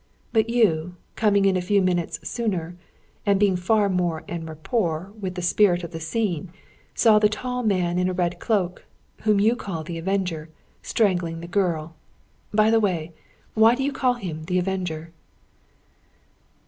But 0.33 0.49
you, 0.49 0.95
coming 1.15 1.45
in 1.45 1.55
a 1.55 1.61
few 1.61 1.79
moments 1.79 2.27
sooner, 2.27 2.75
and 3.23 3.39
being 3.39 3.55
far 3.55 3.87
more 3.87 4.23
en 4.27 4.47
rapport 4.47 5.11
with 5.19 5.35
the 5.35 5.43
spirit 5.43 5.83
of 5.83 5.91
the 5.91 5.99
scene, 5.99 6.51
saw 6.95 7.19
the 7.19 7.29
tall 7.29 7.61
man 7.61 7.99
in 7.99 8.09
a 8.09 8.13
red 8.13 8.39
cloak 8.39 8.85
whom 9.25 9.39
you 9.39 9.55
call 9.55 9.83
the 9.83 9.99
Avenger 9.99 10.49
strangling 10.81 11.41
the 11.41 11.47
girl. 11.47 11.93
By 12.51 12.71
the 12.71 12.79
way, 12.79 13.13
why 13.53 13.75
do 13.75 13.83
you 13.83 13.91
call 13.91 14.15
him 14.15 14.45
the 14.45 14.57
Avenger?" 14.57 15.11